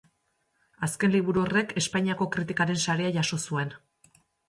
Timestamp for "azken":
0.87-1.13